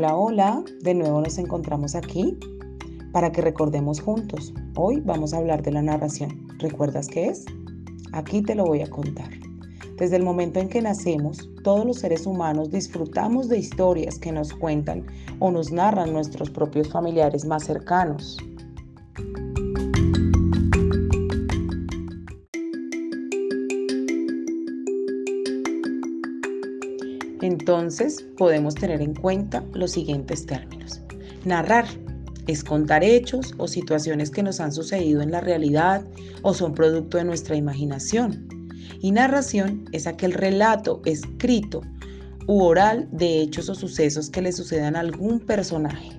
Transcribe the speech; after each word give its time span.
Hola, 0.00 0.14
hola, 0.14 0.64
de 0.82 0.94
nuevo 0.94 1.20
nos 1.20 1.38
encontramos 1.38 1.96
aquí 1.96 2.38
para 3.10 3.32
que 3.32 3.40
recordemos 3.40 4.00
juntos. 4.00 4.54
Hoy 4.76 5.00
vamos 5.00 5.34
a 5.34 5.38
hablar 5.38 5.60
de 5.64 5.72
la 5.72 5.82
narración. 5.82 6.46
¿Recuerdas 6.60 7.08
qué 7.08 7.26
es? 7.26 7.44
Aquí 8.12 8.40
te 8.40 8.54
lo 8.54 8.64
voy 8.64 8.82
a 8.82 8.88
contar. 8.88 9.28
Desde 9.96 10.14
el 10.14 10.22
momento 10.22 10.60
en 10.60 10.68
que 10.68 10.80
nacemos, 10.80 11.50
todos 11.64 11.84
los 11.84 11.98
seres 11.98 12.26
humanos 12.26 12.70
disfrutamos 12.70 13.48
de 13.48 13.58
historias 13.58 14.20
que 14.20 14.30
nos 14.30 14.52
cuentan 14.52 15.04
o 15.40 15.50
nos 15.50 15.72
narran 15.72 16.12
nuestros 16.12 16.48
propios 16.48 16.88
familiares 16.90 17.44
más 17.44 17.64
cercanos. 17.64 18.38
Entonces 27.58 28.24
podemos 28.36 28.76
tener 28.76 29.02
en 29.02 29.14
cuenta 29.14 29.64
los 29.74 29.90
siguientes 29.90 30.46
términos. 30.46 31.00
Narrar 31.44 31.86
es 32.46 32.62
contar 32.62 33.02
hechos 33.02 33.52
o 33.58 33.66
situaciones 33.66 34.30
que 34.30 34.44
nos 34.44 34.60
han 34.60 34.72
sucedido 34.72 35.22
en 35.22 35.32
la 35.32 35.40
realidad 35.40 36.04
o 36.42 36.54
son 36.54 36.72
producto 36.72 37.18
de 37.18 37.24
nuestra 37.24 37.56
imaginación. 37.56 38.48
Y 39.00 39.10
narración 39.10 39.86
es 39.90 40.06
aquel 40.06 40.34
relato 40.34 41.02
escrito 41.04 41.82
u 42.46 42.62
oral 42.62 43.08
de 43.10 43.42
hechos 43.42 43.68
o 43.68 43.74
sucesos 43.74 44.30
que 44.30 44.40
le 44.40 44.52
sucedan 44.52 44.94
a 44.94 45.00
algún 45.00 45.40
personaje. 45.40 46.17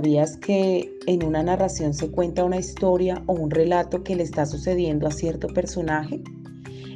¿Sabías 0.00 0.38
que 0.38 0.98
en 1.06 1.22
una 1.22 1.42
narración 1.42 1.92
se 1.92 2.10
cuenta 2.10 2.42
una 2.42 2.56
historia 2.56 3.22
o 3.26 3.34
un 3.34 3.50
relato 3.50 4.02
que 4.02 4.16
le 4.16 4.22
está 4.22 4.46
sucediendo 4.46 5.06
a 5.06 5.10
cierto 5.10 5.46
personaje? 5.48 6.22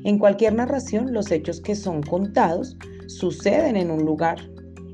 En 0.05 0.19
cualquier 0.19 0.55
narración, 0.55 1.13
los 1.13 1.31
hechos 1.31 1.61
que 1.61 1.77
son 1.77 2.03
contados 2.03 2.79
suceden 3.07 3.77
en 3.77 3.91
un 3.91 4.07
lugar. 4.07 4.39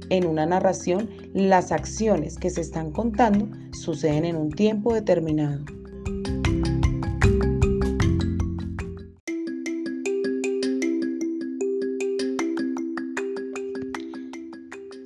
En 0.08 0.26
una 0.26 0.44
narración, 0.44 1.08
las 1.34 1.70
acciones 1.70 2.36
que 2.36 2.50
se 2.50 2.62
están 2.62 2.90
contando 2.90 3.48
suceden 3.70 4.24
en 4.24 4.34
un 4.34 4.50
tiempo 4.50 4.92
determinado. 4.92 5.64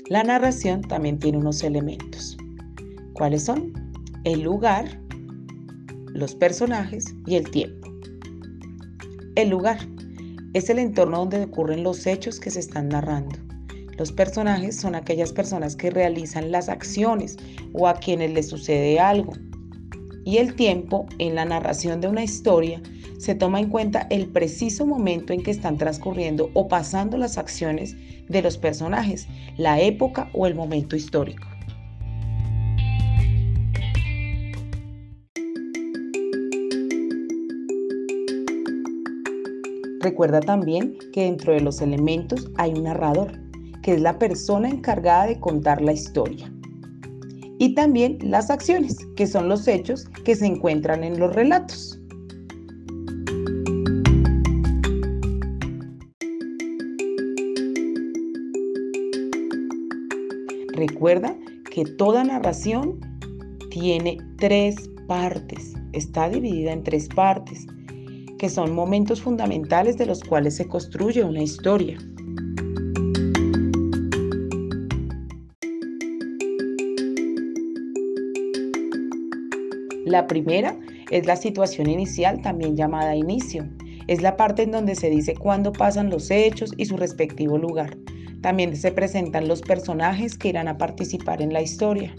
La 0.08 0.24
narración 0.24 0.80
también 0.80 1.18
tiene 1.18 1.36
unos 1.36 1.62
elementos. 1.62 2.33
¿Cuáles 3.14 3.44
son? 3.44 3.72
El 4.24 4.42
lugar, 4.42 5.00
los 6.08 6.34
personajes 6.34 7.14
y 7.26 7.36
el 7.36 7.48
tiempo. 7.48 7.88
El 9.36 9.50
lugar 9.50 9.78
es 10.52 10.68
el 10.68 10.80
entorno 10.80 11.18
donde 11.18 11.44
ocurren 11.44 11.84
los 11.84 12.08
hechos 12.08 12.40
que 12.40 12.50
se 12.50 12.58
están 12.58 12.88
narrando. 12.88 13.38
Los 13.98 14.10
personajes 14.10 14.76
son 14.76 14.96
aquellas 14.96 15.32
personas 15.32 15.76
que 15.76 15.90
realizan 15.90 16.50
las 16.50 16.68
acciones 16.68 17.36
o 17.72 17.86
a 17.86 17.94
quienes 17.94 18.32
les 18.32 18.48
sucede 18.48 18.98
algo. 18.98 19.32
Y 20.24 20.38
el 20.38 20.56
tiempo 20.56 21.06
en 21.18 21.36
la 21.36 21.44
narración 21.44 22.00
de 22.00 22.08
una 22.08 22.24
historia 22.24 22.82
se 23.18 23.36
toma 23.36 23.60
en 23.60 23.70
cuenta 23.70 24.08
el 24.10 24.26
preciso 24.26 24.86
momento 24.86 25.32
en 25.32 25.44
que 25.44 25.52
están 25.52 25.78
transcurriendo 25.78 26.50
o 26.54 26.66
pasando 26.66 27.16
las 27.16 27.38
acciones 27.38 27.96
de 28.28 28.42
los 28.42 28.58
personajes, 28.58 29.28
la 29.56 29.80
época 29.80 30.30
o 30.32 30.48
el 30.48 30.56
momento 30.56 30.96
histórico. 30.96 31.53
Recuerda 40.04 40.40
también 40.40 40.98
que 41.14 41.22
dentro 41.22 41.54
de 41.54 41.62
los 41.62 41.80
elementos 41.80 42.50
hay 42.56 42.74
un 42.74 42.82
narrador, 42.82 43.32
que 43.82 43.94
es 43.94 44.02
la 44.02 44.18
persona 44.18 44.68
encargada 44.68 45.28
de 45.28 45.40
contar 45.40 45.80
la 45.80 45.94
historia. 45.94 46.52
Y 47.58 47.74
también 47.74 48.18
las 48.20 48.50
acciones, 48.50 48.98
que 49.16 49.26
son 49.26 49.48
los 49.48 49.66
hechos 49.66 50.04
que 50.26 50.36
se 50.36 50.44
encuentran 50.44 51.04
en 51.04 51.18
los 51.18 51.34
relatos. 51.34 51.98
Recuerda 60.74 61.34
que 61.70 61.86
toda 61.96 62.24
narración 62.24 63.00
tiene 63.70 64.18
tres 64.36 64.76
partes, 65.08 65.72
está 65.94 66.28
dividida 66.28 66.72
en 66.72 66.82
tres 66.82 67.08
partes 67.08 67.66
que 68.44 68.50
son 68.50 68.74
momentos 68.74 69.22
fundamentales 69.22 69.96
de 69.96 70.04
los 70.04 70.22
cuales 70.22 70.56
se 70.56 70.68
construye 70.68 71.24
una 71.24 71.42
historia. 71.42 71.96
La 80.04 80.26
primera 80.26 80.78
es 81.10 81.24
la 81.24 81.36
situación 81.36 81.88
inicial, 81.88 82.42
también 82.42 82.76
llamada 82.76 83.16
inicio. 83.16 83.66
Es 84.08 84.20
la 84.20 84.36
parte 84.36 84.64
en 84.64 84.72
donde 84.72 84.94
se 84.94 85.08
dice 85.08 85.32
cuándo 85.34 85.72
pasan 85.72 86.10
los 86.10 86.30
hechos 86.30 86.70
y 86.76 86.84
su 86.84 86.98
respectivo 86.98 87.56
lugar. 87.56 87.96
También 88.42 88.76
se 88.76 88.92
presentan 88.92 89.48
los 89.48 89.62
personajes 89.62 90.36
que 90.36 90.50
irán 90.50 90.68
a 90.68 90.76
participar 90.76 91.40
en 91.40 91.54
la 91.54 91.62
historia. 91.62 92.14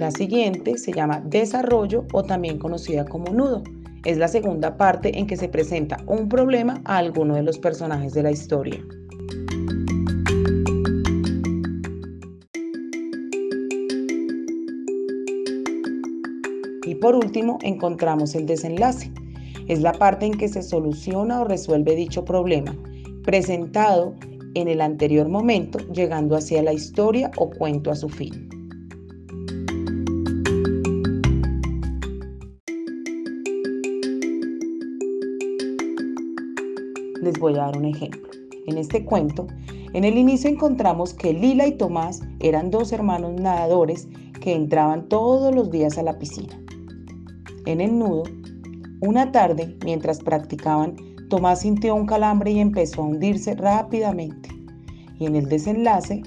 La 0.00 0.10
siguiente 0.10 0.78
se 0.78 0.94
llama 0.94 1.20
desarrollo 1.26 2.06
o 2.14 2.22
también 2.22 2.56
conocida 2.56 3.04
como 3.04 3.34
nudo. 3.34 3.62
Es 4.06 4.16
la 4.16 4.28
segunda 4.28 4.78
parte 4.78 5.18
en 5.18 5.26
que 5.26 5.36
se 5.36 5.46
presenta 5.46 5.98
un 6.06 6.26
problema 6.26 6.80
a 6.86 6.96
alguno 6.96 7.34
de 7.34 7.42
los 7.42 7.58
personajes 7.58 8.14
de 8.14 8.22
la 8.22 8.30
historia. 8.30 8.82
Y 16.86 16.94
por 16.94 17.14
último 17.14 17.58
encontramos 17.60 18.34
el 18.34 18.46
desenlace. 18.46 19.12
Es 19.68 19.82
la 19.82 19.92
parte 19.92 20.24
en 20.24 20.32
que 20.32 20.48
se 20.48 20.62
soluciona 20.62 21.42
o 21.42 21.44
resuelve 21.44 21.94
dicho 21.94 22.24
problema, 22.24 22.74
presentado 23.22 24.14
en 24.54 24.66
el 24.68 24.80
anterior 24.80 25.28
momento, 25.28 25.78
llegando 25.92 26.36
hacia 26.36 26.62
la 26.62 26.72
historia 26.72 27.30
o 27.36 27.50
cuento 27.50 27.90
a 27.90 27.96
su 27.96 28.08
fin. 28.08 28.59
Les 37.20 37.38
voy 37.38 37.54
a 37.54 37.64
dar 37.64 37.76
un 37.76 37.84
ejemplo. 37.84 38.30
En 38.66 38.78
este 38.78 39.04
cuento, 39.04 39.46
en 39.92 40.04
el 40.04 40.16
inicio 40.16 40.48
encontramos 40.48 41.12
que 41.12 41.34
Lila 41.34 41.66
y 41.66 41.72
Tomás 41.72 42.22
eran 42.38 42.70
dos 42.70 42.92
hermanos 42.92 43.40
nadadores 43.40 44.08
que 44.40 44.54
entraban 44.54 45.08
todos 45.08 45.54
los 45.54 45.70
días 45.70 45.98
a 45.98 46.02
la 46.02 46.18
piscina. 46.18 46.58
En 47.66 47.82
el 47.82 47.98
nudo, 47.98 48.22
una 49.02 49.32
tarde, 49.32 49.76
mientras 49.84 50.20
practicaban, 50.20 50.96
Tomás 51.28 51.60
sintió 51.60 51.94
un 51.94 52.06
calambre 52.06 52.52
y 52.52 52.58
empezó 52.58 53.02
a 53.02 53.06
hundirse 53.06 53.54
rápidamente. 53.54 54.48
Y 55.18 55.26
en 55.26 55.36
el 55.36 55.48
desenlace, 55.48 56.22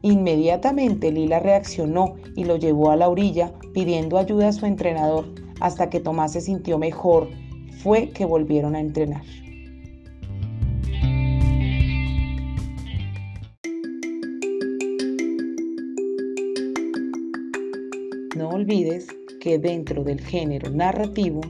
inmediatamente 0.00 1.12
Lila 1.12 1.40
reaccionó 1.40 2.14
y 2.36 2.44
lo 2.44 2.56
llevó 2.56 2.90
a 2.90 2.96
la 2.96 3.08
orilla 3.08 3.52
pidiendo 3.74 4.16
ayuda 4.16 4.48
a 4.48 4.52
su 4.52 4.64
entrenador 4.64 5.26
hasta 5.60 5.90
que 5.90 6.00
Tomás 6.00 6.32
se 6.32 6.40
sintió 6.40 6.78
mejor. 6.78 7.28
Fue 7.82 8.08
que 8.10 8.24
volvieron 8.24 8.74
a 8.74 8.80
entrenar. 8.80 9.22
Olvides 18.58 19.06
que 19.40 19.56
dentro 19.58 20.02
del 20.02 20.20
género 20.20 20.68
narrativo 20.70 21.40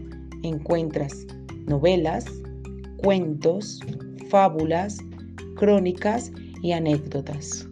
encuentras 0.43 1.27
novelas, 1.67 2.27
cuentos, 2.99 3.81
fábulas, 4.29 4.99
crónicas 5.57 6.31
y 6.63 6.73
anécdotas. 6.73 7.67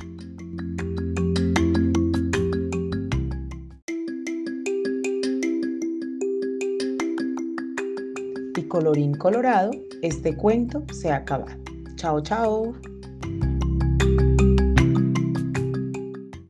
Y 8.56 8.62
colorín 8.68 9.14
colorado, 9.14 9.70
este 10.00 10.34
cuento 10.34 10.82
se 10.92 11.10
ha 11.10 11.16
acabado. 11.16 11.58
Chao, 11.96 12.22
chao. 12.22 12.95